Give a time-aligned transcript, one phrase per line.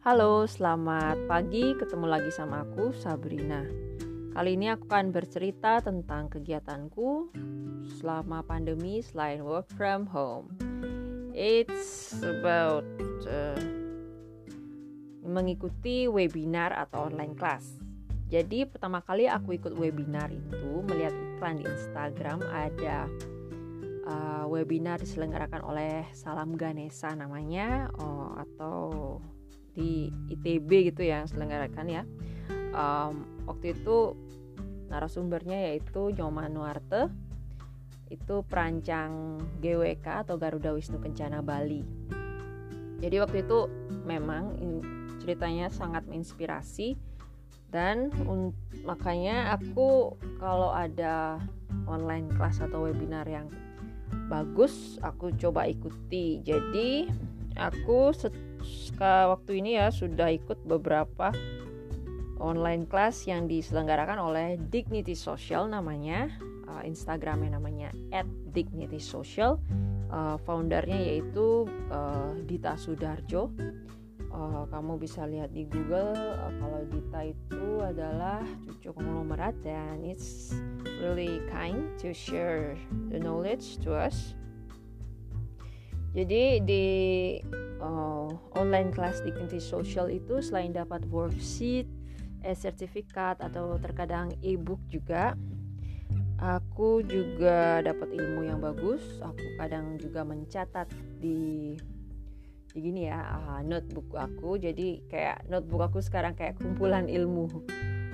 [0.00, 1.76] Halo, selamat pagi.
[1.76, 3.68] Ketemu lagi sama aku, Sabrina.
[4.32, 7.28] Kali ini aku akan bercerita tentang kegiatanku
[8.00, 10.56] selama pandemi selain work from home.
[11.36, 12.88] It's about
[13.28, 13.60] uh,
[15.20, 17.68] mengikuti webinar atau online class.
[18.32, 23.04] Jadi pertama kali aku ikut webinar itu melihat iklan di Instagram ada
[24.08, 28.89] uh, webinar diselenggarakan oleh Salam Ganesa namanya oh, atau
[29.74, 32.02] di ITB gitu ya selenggarakan ya.
[32.70, 34.14] Um, waktu itu
[34.90, 37.10] narasumbernya yaitu Nyoman Nuarte
[38.10, 41.86] itu perancang GWK atau Garuda Wisnu Kencana Bali.
[43.00, 43.70] Jadi waktu itu
[44.02, 44.58] memang
[45.22, 46.98] ceritanya sangat menginspirasi
[47.70, 48.10] dan
[48.82, 51.38] makanya aku kalau ada
[51.86, 53.46] online kelas atau webinar yang
[54.26, 57.06] bagus aku coba ikuti jadi
[57.54, 58.10] aku
[59.00, 61.32] waktu ini ya sudah ikut beberapa
[62.40, 66.32] online kelas yang diselenggarakan oleh Dignity Social namanya.
[66.70, 67.90] Uh, Instagramnya namanya
[68.54, 69.58] @dignitysocial
[70.10, 73.52] uh, foundernya yaitu uh, Dita Sudarjo.
[74.30, 80.54] Uh, kamu bisa lihat di Google uh, kalau Dita itu adalah cucu konglomerat dan it's
[81.02, 82.78] really kind to share
[83.10, 84.38] the knowledge to us.
[86.10, 86.84] Jadi di
[87.78, 91.86] uh, online class Dignity Social itu selain dapat worksheet,
[92.42, 95.38] e-sertifikat atau terkadang e-book juga,
[96.42, 99.02] aku juga dapat ilmu yang bagus.
[99.22, 100.90] Aku kadang juga mencatat
[101.22, 101.78] di
[102.70, 104.58] jadi gini ya uh, notebook aku.
[104.58, 107.50] Jadi kayak notebook aku sekarang kayak kumpulan ilmu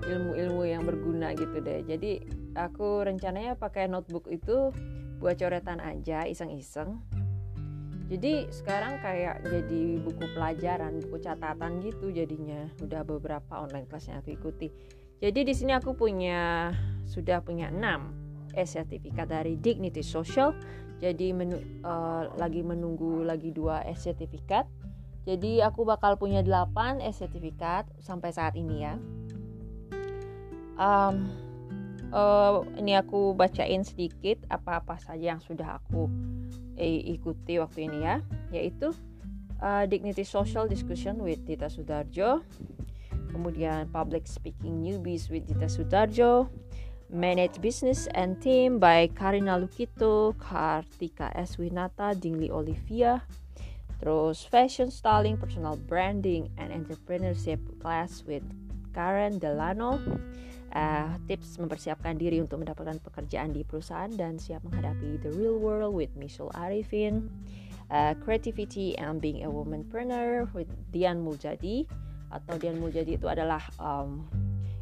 [0.00, 1.82] ilmu-ilmu yang berguna gitu deh.
[1.86, 2.22] Jadi
[2.54, 4.74] aku rencananya pakai notebook itu
[5.20, 7.19] buat coretan aja iseng-iseng
[8.10, 12.66] jadi sekarang kayak jadi buku pelajaran buku catatan gitu jadinya.
[12.82, 14.66] Udah beberapa online kelas yang aku ikuti.
[15.22, 16.74] Jadi di sini aku punya
[17.06, 20.58] sudah punya 6 e sertifikat dari Dignity Social.
[20.98, 24.66] Jadi menu, uh, lagi menunggu lagi dua S sertifikat.
[25.22, 28.98] Jadi aku bakal punya 8 S sertifikat sampai saat ini ya.
[30.74, 31.30] Um,
[32.10, 36.10] uh, ini aku bacain sedikit apa-apa saja yang sudah aku
[36.50, 38.96] eh, ikuti waktu ini ya yaitu
[39.60, 42.40] uh, Dignity Social Discussion with Dita Sudarjo
[43.30, 46.48] kemudian Public Speaking Newbies with Dita Sudarjo
[47.10, 51.58] Manage Business and Team by Karina Lukito, Kartika S.
[51.58, 53.26] Winata, Dingli Olivia,
[53.98, 58.46] terus Fashion Styling, Personal Branding, and Entrepreneurship class with
[58.94, 59.98] Karen Delano.
[60.70, 65.90] Uh, tips mempersiapkan diri untuk mendapatkan pekerjaan di perusahaan dan siap menghadapi the real world
[65.90, 67.26] with Michelle Arifin.
[67.90, 71.90] Uh, creativity and being a womanpreneur with Dian Muljadi
[72.30, 74.30] atau Dian Muljadi itu adalah um,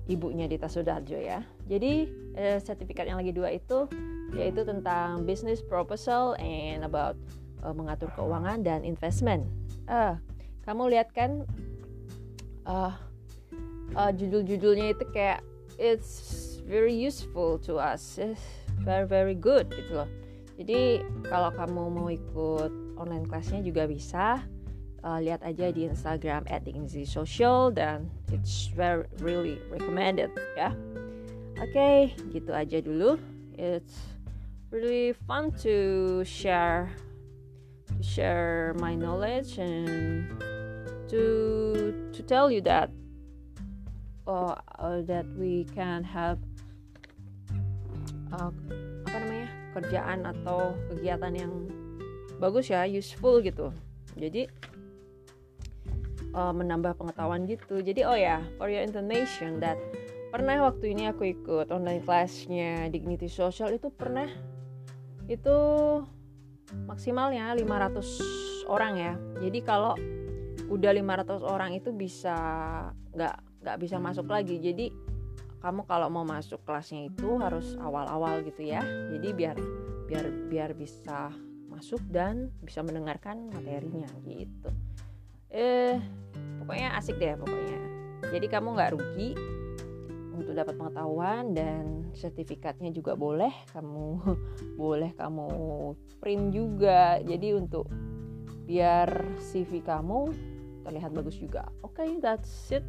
[0.09, 1.45] ibunya Dita Sudarjo ya.
[1.69, 3.89] Jadi eh, sertifikat yang lagi dua itu
[4.37, 7.17] yaitu tentang business proposal and about
[7.65, 9.49] uh, mengatur keuangan dan investment.
[9.89, 10.21] Uh,
[10.69, 11.49] kamu lihat kan
[12.69, 12.93] uh,
[13.97, 15.41] uh, judul-judulnya itu kayak
[15.79, 18.43] it's very useful to us, it's
[18.83, 20.11] very very good gitu loh.
[20.59, 24.43] Jadi kalau kamu mau ikut online kelasnya juga bisa
[25.07, 26.43] uh, lihat aja di Instagram
[27.07, 30.75] @social dan it's very really recommended ya.
[31.59, 31.99] Oke, okay,
[32.35, 33.19] gitu aja dulu.
[33.55, 34.19] It's
[34.71, 36.91] really fun to share
[37.87, 40.27] to share my knowledge and
[41.11, 41.23] to
[42.15, 42.91] to tell you that
[44.29, 46.37] uh, uh, that we can have
[48.37, 48.53] uh,
[49.09, 51.53] apa namanya kerjaan atau kegiatan yang
[52.37, 53.73] bagus ya useful gitu.
[54.15, 54.47] Jadi
[56.37, 57.81] uh, menambah pengetahuan gitu.
[57.81, 59.81] Jadi oh ya for your information that
[60.29, 64.29] pernah waktu ini aku ikut online classnya Dignity Social itu pernah
[65.25, 65.57] itu
[66.85, 69.15] maksimalnya 500 orang ya.
[69.41, 69.97] Jadi kalau
[70.69, 72.37] udah 500 orang itu bisa
[73.17, 74.59] nggak nggak bisa masuk lagi.
[74.59, 74.91] Jadi
[75.59, 78.83] kamu kalau mau masuk kelasnya itu harus awal-awal gitu ya.
[78.83, 79.57] Jadi biar
[80.07, 81.35] biar biar bisa
[81.69, 84.71] masuk dan bisa mendengarkan materinya gitu.
[85.51, 85.99] Eh
[86.63, 87.79] pokoknya asik deh pokoknya.
[88.31, 89.31] Jadi kamu nggak rugi
[90.39, 93.51] untuk dapat pengetahuan dan sertifikatnya juga boleh.
[93.75, 94.07] Kamu
[94.83, 95.49] boleh kamu
[96.23, 97.19] print juga.
[97.19, 97.91] Jadi untuk
[98.69, 99.11] biar
[99.43, 100.31] CV kamu
[100.87, 101.67] terlihat bagus juga.
[101.83, 102.87] Oke okay, that's it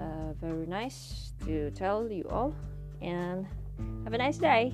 [0.00, 2.54] uh, very nice to tell you all
[3.02, 3.46] and
[4.04, 4.72] have a nice day